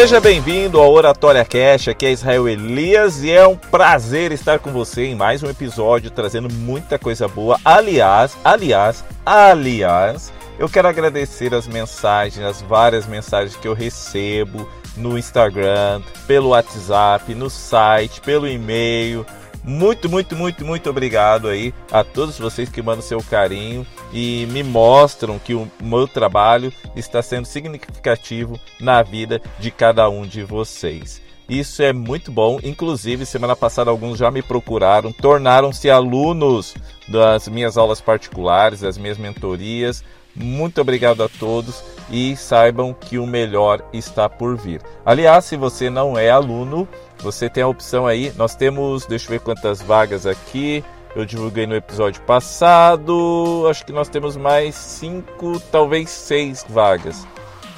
[0.00, 4.70] Seja bem-vindo ao Oratória Cash, aqui é Israel Elias e é um prazer estar com
[4.70, 7.58] você em mais um episódio trazendo muita coisa boa.
[7.64, 15.18] Aliás, aliás, aliás, eu quero agradecer as mensagens, as várias mensagens que eu recebo no
[15.18, 19.26] Instagram, pelo WhatsApp, no site, pelo e-mail.
[19.68, 24.62] Muito, muito, muito, muito obrigado aí a todos vocês que mandam seu carinho e me
[24.62, 31.20] mostram que o meu trabalho está sendo significativo na vida de cada um de vocês.
[31.46, 32.58] Isso é muito bom.
[32.64, 36.74] Inclusive, semana passada alguns já me procuraram, tornaram-se alunos
[37.06, 40.02] das minhas aulas particulares, das minhas mentorias.
[40.40, 44.80] Muito obrigado a todos e saibam que o melhor está por vir.
[45.04, 48.32] Aliás, se você não é aluno, você tem a opção aí.
[48.36, 50.84] Nós temos, deixa eu ver quantas vagas aqui.
[51.16, 53.66] Eu divulguei no episódio passado.
[53.68, 57.26] Acho que nós temos mais cinco, talvez seis vagas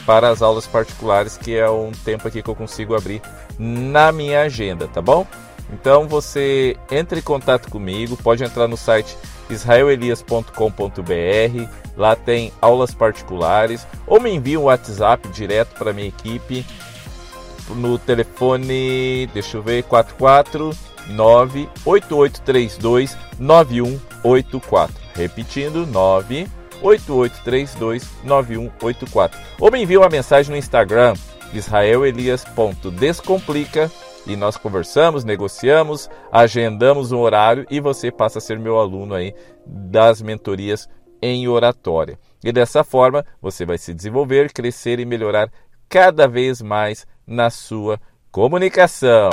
[0.04, 3.22] para as aulas particulares, que é um tempo aqui que eu consigo abrir
[3.58, 5.26] na minha agenda, tá bom?
[5.72, 9.16] Então você entre em contato comigo, pode entrar no site
[9.52, 16.64] israelelias.com.br, lá tem aulas particulares, ou me envie um WhatsApp direto para minha equipe
[17.74, 24.94] no telefone, deixa eu ver, 449 8832 9184.
[25.14, 29.38] Repetindo, 98832 9184.
[29.58, 31.14] Ou me envie uma mensagem no Instagram,
[31.52, 33.88] israelelias.descomplica
[34.26, 39.34] e nós conversamos, negociamos, agendamos um horário e você passa a ser meu aluno aí
[39.66, 40.88] das mentorias
[41.22, 42.18] em oratória.
[42.42, 45.50] E dessa forma você vai se desenvolver, crescer e melhorar
[45.88, 49.30] cada vez mais na sua comunicação.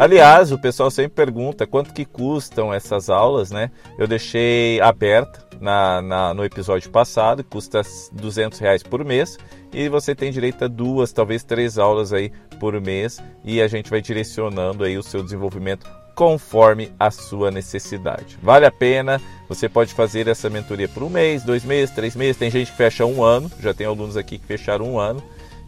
[0.00, 3.70] Aliás, o pessoal sempre pergunta quanto que custam essas aulas, né?
[3.98, 9.36] Eu deixei aberta na, na, no episódio passado, custa 200 reais por mês
[9.70, 13.90] e você tem direito a duas, talvez três aulas aí por mês e a gente
[13.90, 18.38] vai direcionando aí o seu desenvolvimento conforme a sua necessidade.
[18.42, 22.38] Vale a pena, você pode fazer essa mentoria por um mês, dois meses, três meses,
[22.38, 25.22] tem gente que fecha um ano, já tem alunos aqui que fecharam um ano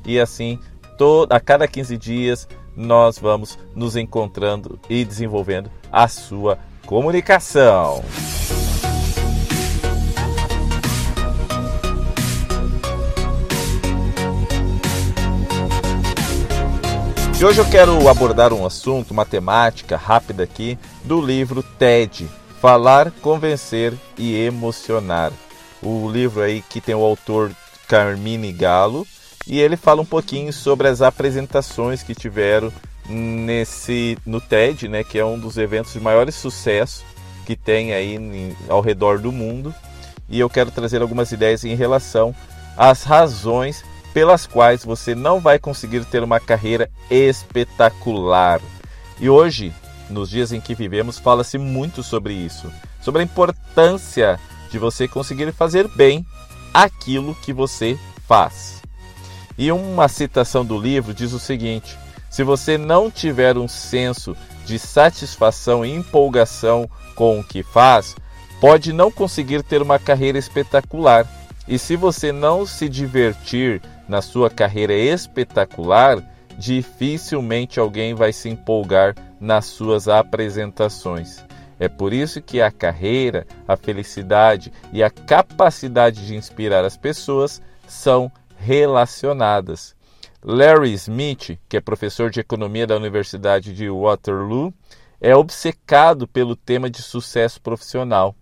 [0.07, 0.59] e assim
[1.29, 8.03] a cada 15 dias nós vamos nos encontrando e desenvolvendo a sua comunicação.
[17.43, 22.31] E hoje eu quero abordar um assunto, uma temática rápida aqui do livro TED,
[22.61, 25.33] Falar, Convencer e Emocionar.
[25.83, 27.51] O livro aí que tem o autor
[27.89, 29.05] Carmine Galo
[29.47, 32.73] e ele fala um pouquinho sobre as apresentações que tiveram
[33.09, 37.05] nesse no TED, né, que é um dos eventos de maiores sucesso
[37.45, 38.19] que tem aí
[38.69, 39.75] ao redor do mundo.
[40.29, 42.35] E eu quero trazer algumas ideias em relação
[42.77, 48.61] às razões pelas quais você não vai conseguir ter uma carreira espetacular.
[49.21, 49.73] E hoje,
[50.09, 52.71] nos dias em que vivemos, fala-se muito sobre isso,
[53.01, 54.39] sobre a importância
[54.71, 56.27] de você conseguir fazer bem
[56.73, 58.82] aquilo que você faz.
[59.57, 61.99] E uma citação do livro diz o seguinte:
[62.31, 68.17] se você não tiver um senso de satisfação e empolgação com o que faz,
[68.61, 71.27] pode não conseguir ter uma carreira espetacular.
[71.69, 76.23] E se você não se divertir na sua carreira espetacular,
[76.59, 81.45] dificilmente alguém vai se empolgar nas suas apresentações.
[81.79, 87.61] É por isso que a carreira, a felicidade e a capacidade de inspirar as pessoas
[87.89, 88.31] são
[88.63, 89.95] relacionadas.
[90.45, 94.73] Larry Smith, que é professor de economia da Universidade de Waterloo,
[95.21, 98.35] é obcecado pelo tema de sucesso profissional.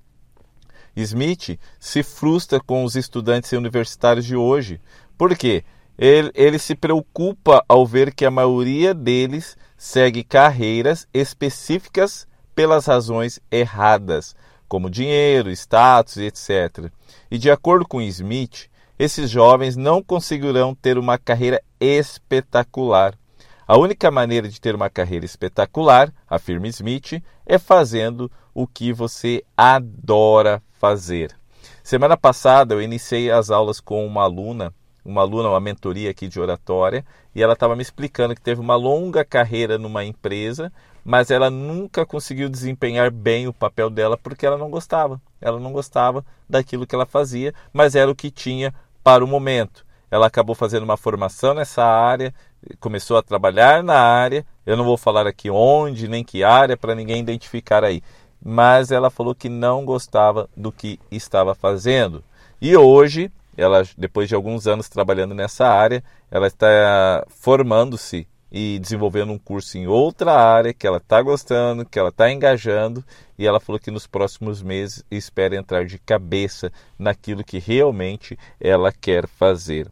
[0.96, 4.80] Smith se frustra com os estudantes universitários de hoje,
[5.16, 5.64] porque
[5.98, 13.40] ele, ele se preocupa ao ver que a maioria deles segue carreiras específicas pelas razões
[13.50, 14.34] erradas,
[14.68, 16.90] como dinheiro, status, etc.
[17.30, 18.69] E de acordo com Smith,
[19.00, 23.14] esses jovens não conseguirão ter uma carreira espetacular.
[23.66, 29.42] A única maneira de ter uma carreira espetacular, afirma Smith, é fazendo o que você
[29.56, 31.34] adora fazer.
[31.82, 34.70] Semana passada eu iniciei as aulas com uma aluna,
[35.02, 37.02] uma aluna, uma mentoria aqui de oratória,
[37.34, 40.70] e ela estava me explicando que teve uma longa carreira numa empresa,
[41.02, 45.18] mas ela nunca conseguiu desempenhar bem o papel dela porque ela não gostava.
[45.40, 49.84] Ela não gostava daquilo que ela fazia, mas era o que tinha para o momento.
[50.10, 52.34] Ela acabou fazendo uma formação nessa área,
[52.80, 54.44] começou a trabalhar na área.
[54.66, 58.02] Eu não vou falar aqui onde nem que área para ninguém identificar aí,
[58.42, 62.24] mas ela falou que não gostava do que estava fazendo.
[62.60, 69.32] E hoje, ela depois de alguns anos trabalhando nessa área, ela está formando-se e desenvolvendo
[69.32, 73.04] um curso em outra área que ela está gostando, que ela está engajando,
[73.38, 78.92] e ela falou que nos próximos meses espera entrar de cabeça naquilo que realmente ela
[78.92, 79.90] quer fazer.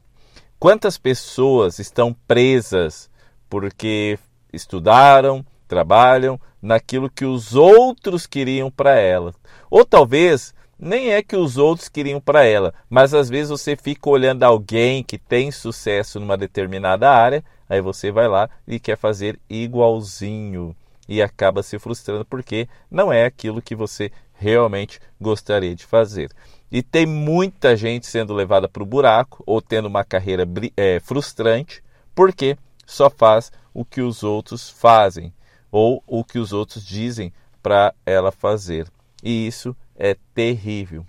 [0.59, 3.09] Quantas pessoas estão presas
[3.49, 4.19] porque
[4.53, 9.33] estudaram, trabalham naquilo que os outros queriam para ela?
[9.71, 14.09] Ou talvez nem é que os outros queriam para ela, mas às vezes você fica
[14.09, 19.39] olhando alguém que tem sucesso numa determinada área, aí você vai lá e quer fazer
[19.51, 20.77] igualzinho
[21.09, 26.31] e acaba se frustrando porque não é aquilo que você realmente gostaria de fazer.
[26.71, 30.47] E tem muita gente sendo levada para o buraco ou tendo uma carreira
[30.77, 31.83] é, frustrante
[32.15, 35.33] porque só faz o que os outros fazem
[35.71, 37.33] ou o que os outros dizem
[37.63, 38.87] para ela fazer.
[39.23, 41.05] E isso é terrível.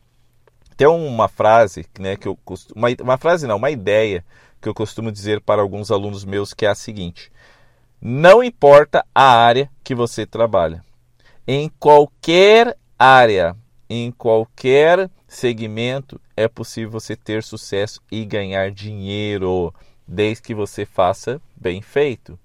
[0.75, 4.25] Tem uma frase, né, que eu costumo, uma, uma frase não, uma ideia
[4.59, 7.31] que eu costumo dizer para alguns alunos meus que é a seguinte:
[8.01, 10.83] não importa a área que você trabalha,
[11.47, 13.55] em qualquer área,
[13.89, 19.73] em qualquer segmento, é possível você ter sucesso e ganhar dinheiro,
[20.07, 22.39] desde que você faça bem feito.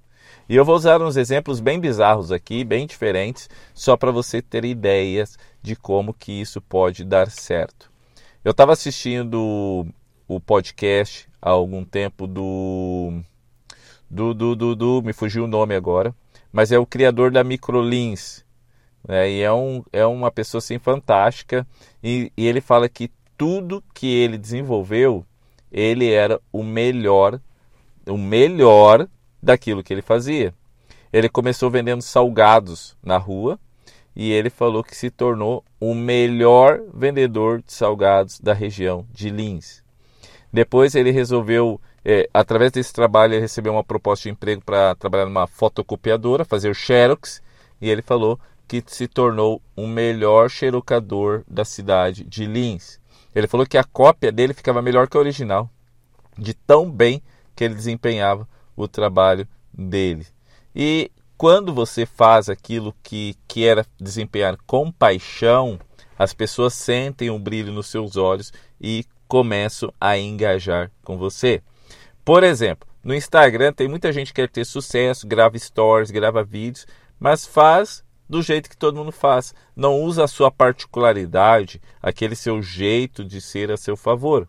[0.48, 4.64] E eu vou usar uns exemplos bem bizarros aqui, bem diferentes, só para você ter
[4.64, 7.90] ideias de como que isso pode dar certo.
[8.44, 9.86] Eu estava assistindo
[10.28, 13.22] o podcast há algum tempo do,
[14.10, 16.14] do, do, do, do, me fugiu o nome agora,
[16.52, 18.44] mas é o criador da Microlins,
[19.08, 19.30] né?
[19.30, 21.66] e é, um, é uma pessoa assim fantástica,
[22.02, 25.24] e, e ele fala que tudo que ele desenvolveu,
[25.72, 27.40] ele era o melhor,
[28.06, 29.08] o melhor
[29.42, 30.52] daquilo que ele fazia.
[31.10, 33.58] Ele começou vendendo salgados na rua
[34.16, 39.82] e ele falou que se tornou o melhor vendedor de salgados da região de Lins.
[40.52, 45.24] Depois ele resolveu, é, através desse trabalho, ele recebeu uma proposta de emprego para trabalhar
[45.24, 47.42] numa fotocopiadora, fazer o Xerox,
[47.80, 48.38] e ele falou
[48.68, 53.00] que se tornou o melhor xerocador da cidade de Lins.
[53.34, 55.68] Ele falou que a cópia dele ficava melhor que a original,
[56.38, 57.20] de tão bem
[57.54, 60.26] que ele desempenhava o trabalho dele.
[60.74, 65.78] E quando você faz aquilo que quer desempenhar com paixão,
[66.18, 71.62] as pessoas sentem um brilho nos seus olhos e começam a engajar com você.
[72.24, 76.86] Por exemplo, no Instagram tem muita gente que quer ter sucesso, grava stories, grava vídeos,
[77.18, 79.54] mas faz do jeito que todo mundo faz.
[79.74, 84.48] Não usa a sua particularidade, aquele seu jeito de ser a seu favor.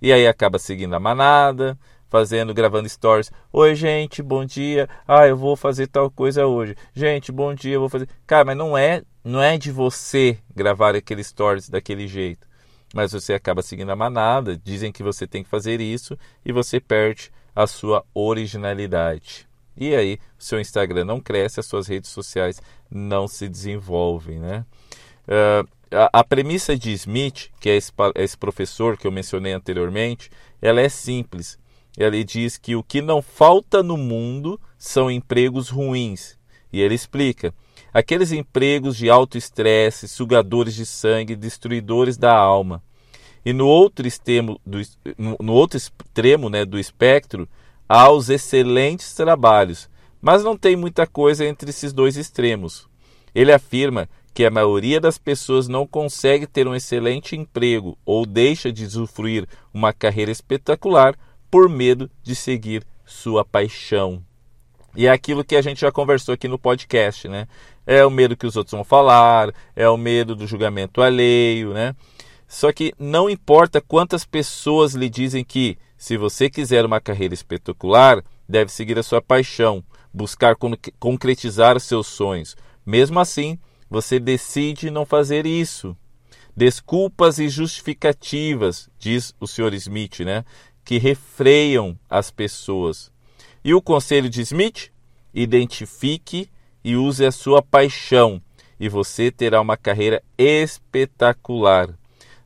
[0.00, 1.78] E aí acaba seguindo a manada,
[2.14, 3.32] fazendo, gravando stories.
[3.52, 4.88] Oi, gente, bom dia.
[5.04, 6.76] Ah, eu vou fazer tal coisa hoje.
[6.94, 8.08] Gente, bom dia, eu vou fazer.
[8.24, 12.46] Cara, mas não é, não é de você gravar aqueles stories daquele jeito.
[12.94, 16.16] Mas você acaba seguindo a manada, dizem que você tem que fazer isso
[16.46, 19.48] e você perde a sua originalidade.
[19.76, 24.64] E aí, seu Instagram não cresce, as suas redes sociais não se desenvolvem, né?
[25.26, 30.30] Uh, a, a, premissa de Smith, que é esse, esse professor que eu mencionei anteriormente,
[30.62, 31.58] ela é simples
[31.96, 36.36] ele diz que o que não falta no mundo são empregos ruins.
[36.72, 37.54] E ele explica:
[37.92, 42.82] aqueles empregos de alto estresse, sugadores de sangue, destruidores da alma.
[43.44, 44.80] E no outro extremo do,
[45.18, 47.48] no outro extremo né, do espectro,
[47.88, 49.88] há os excelentes trabalhos,
[50.20, 52.88] mas não tem muita coisa entre esses dois extremos.
[53.34, 58.72] Ele afirma que a maioria das pessoas não consegue ter um excelente emprego ou deixa
[58.72, 61.14] de usufruir uma carreira espetacular
[61.54, 64.20] por medo de seguir sua paixão.
[64.96, 67.46] E é aquilo que a gente já conversou aqui no podcast, né?
[67.86, 71.94] É o medo que os outros vão falar, é o medo do julgamento alheio, né?
[72.48, 78.24] Só que não importa quantas pessoas lhe dizem que, se você quiser uma carreira espetacular,
[78.48, 79.80] deve seguir a sua paixão,
[80.12, 80.56] buscar
[80.98, 82.56] concretizar seus sonhos.
[82.84, 85.96] Mesmo assim, você decide não fazer isso.
[86.56, 89.72] Desculpas e justificativas, diz o Sr.
[89.74, 90.44] Smith, né?
[90.84, 93.10] Que refreiam as pessoas.
[93.64, 94.90] E o conselho de Smith?
[95.32, 96.50] Identifique
[96.84, 98.40] e use a sua paixão,
[98.78, 101.88] e você terá uma carreira espetacular.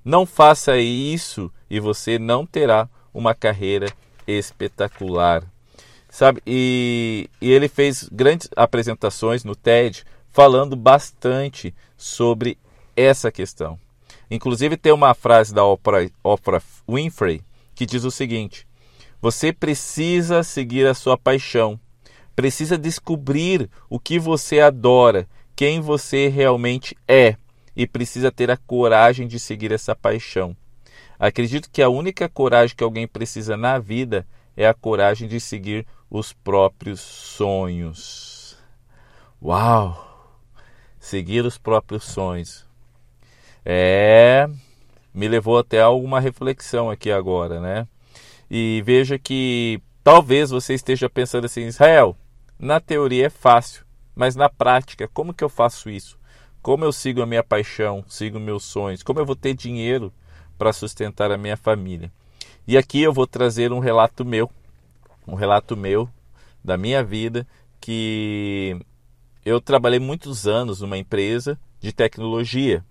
[0.04, 3.92] Não faça isso e você não terá uma carreira
[4.26, 5.42] espetacular.
[6.08, 6.40] Sabe?
[6.46, 12.56] E, e ele fez grandes apresentações no TED falando bastante sobre
[12.96, 13.78] essa questão.
[14.30, 17.42] Inclusive tem uma frase da Oprah, Oprah Winfrey
[17.78, 18.66] que diz o seguinte:
[19.22, 21.78] Você precisa seguir a sua paixão,
[22.34, 27.36] precisa descobrir o que você adora, quem você realmente é
[27.76, 30.56] e precisa ter a coragem de seguir essa paixão.
[31.20, 35.86] Acredito que a única coragem que alguém precisa na vida é a coragem de seguir
[36.10, 38.58] os próprios sonhos.
[39.40, 40.04] Uau!
[40.98, 42.66] Seguir os próprios sonhos.
[43.64, 44.48] É,
[45.18, 47.88] me levou até alguma reflexão aqui agora, né?
[48.48, 52.16] E veja que talvez você esteja pensando assim, Israel,
[52.56, 53.84] na teoria é fácil,
[54.14, 56.16] mas na prática, como que eu faço isso?
[56.62, 59.02] Como eu sigo a minha paixão, sigo meus sonhos?
[59.02, 60.12] Como eu vou ter dinheiro
[60.56, 62.12] para sustentar a minha família.
[62.64, 64.48] E aqui eu vou trazer um relato meu,
[65.26, 66.08] um relato meu
[66.62, 67.44] da minha vida
[67.80, 68.78] que
[69.44, 72.84] eu trabalhei muitos anos numa empresa de tecnologia,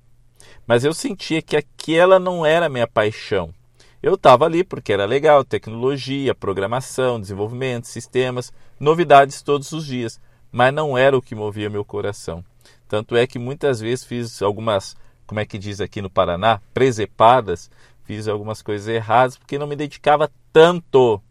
[0.65, 3.53] mas eu sentia que aquela não era a minha paixão.
[4.01, 10.19] Eu estava ali porque era legal, tecnologia, programação, desenvolvimento, sistemas, novidades todos os dias,
[10.51, 12.43] mas não era o que movia meu coração.
[12.87, 14.95] Tanto é que muitas vezes fiz algumas
[15.27, 17.69] como é que diz aqui no Paraná, presepadas,
[18.05, 21.21] fiz algumas coisas erradas porque não me dedicava tanto,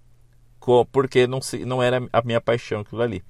[0.92, 3.24] porque não, não era a minha paixão aquilo ali.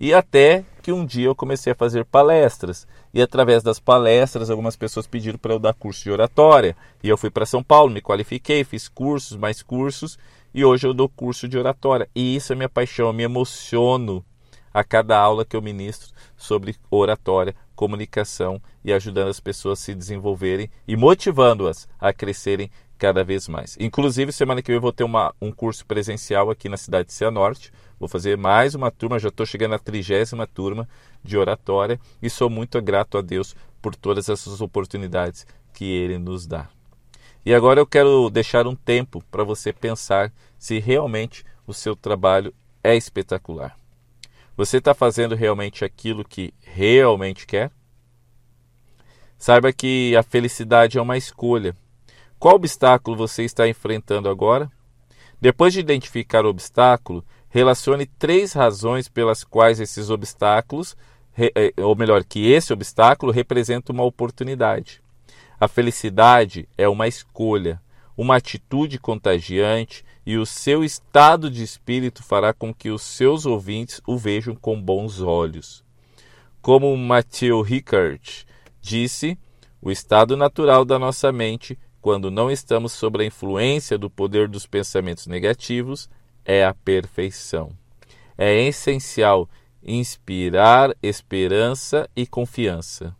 [0.00, 2.88] E até que um dia eu comecei a fazer palestras.
[3.12, 6.74] E através das palestras, algumas pessoas pediram para eu dar curso de oratória.
[7.02, 10.18] E eu fui para São Paulo, me qualifiquei, fiz cursos, mais cursos.
[10.54, 12.08] E hoje eu dou curso de oratória.
[12.14, 14.24] E isso é minha paixão, eu me emociono
[14.72, 19.94] a cada aula que eu ministro sobre oratória, comunicação e ajudando as pessoas a se
[19.94, 23.78] desenvolverem e motivando-as a crescerem cada vez mais.
[23.80, 27.14] Inclusive, semana que vem eu vou ter uma, um curso presencial aqui na cidade de
[27.14, 27.72] Cianorte.
[27.98, 30.86] Vou fazer mais uma turma, já estou chegando na trigésima turma
[31.24, 36.46] de oratória e sou muito grato a Deus por todas essas oportunidades que Ele nos
[36.46, 36.68] dá.
[37.44, 42.52] E agora eu quero deixar um tempo para você pensar se realmente o seu trabalho
[42.84, 43.74] é espetacular.
[44.58, 47.70] Você está fazendo realmente aquilo que realmente quer?
[49.38, 51.74] Saiba que a felicidade é uma escolha.
[52.40, 54.72] Qual obstáculo você está enfrentando agora?
[55.38, 60.96] Depois de identificar o obstáculo, relacione três razões pelas quais esses obstáculos,
[61.36, 65.02] eh, ou melhor, que esse obstáculo representa uma oportunidade.
[65.60, 67.78] A felicidade é uma escolha,
[68.16, 74.00] uma atitude contagiante e o seu estado de espírito fará com que os seus ouvintes
[74.06, 75.84] o vejam com bons olhos.
[76.62, 78.46] Como Matthew Ricard
[78.80, 79.38] disse,
[79.82, 84.66] o estado natural da nossa mente, quando não estamos sob a influência do poder dos
[84.66, 86.08] pensamentos negativos,
[86.44, 87.72] é a perfeição.
[88.36, 89.48] É essencial
[89.82, 93.14] inspirar esperança e confiança.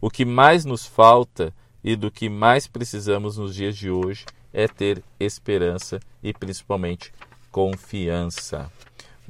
[0.00, 4.66] O que mais nos falta e do que mais precisamos nos dias de hoje é
[4.66, 7.12] ter esperança e principalmente
[7.50, 8.70] confiança.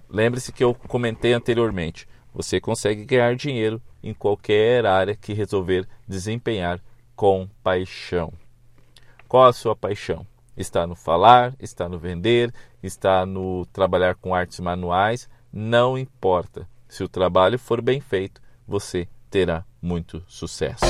[0.08, 6.80] Lembre-se que eu comentei anteriormente: você consegue ganhar dinheiro em qualquer área que resolver desempenhar
[7.14, 8.32] com paixão.
[9.30, 10.26] Qual a sua paixão?
[10.56, 16.68] Está no falar, está no vender, está no trabalhar com artes manuais, não importa.
[16.88, 20.84] Se o trabalho for bem feito, você terá muito sucesso.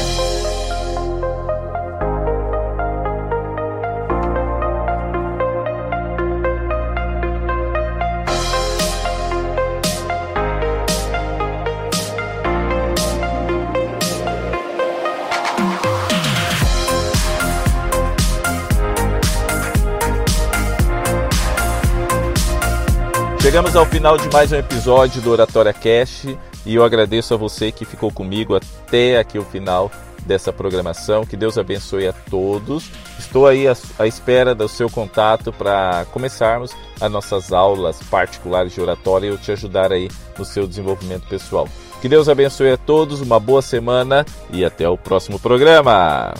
[23.50, 26.25] Chegamos ao final de mais um episódio do Oratória Cash
[26.64, 29.90] e eu agradeço a você que ficou comigo até aqui o final
[30.25, 31.26] dessa programação.
[31.26, 32.88] Que Deus abençoe a todos.
[33.19, 38.80] Estou aí à, à espera do seu contato para começarmos as nossas aulas particulares de
[38.80, 41.69] oratória e eu te ajudar aí no seu desenvolvimento pessoal.
[42.00, 46.33] Que Deus abençoe a todos, uma boa semana e até o próximo programa.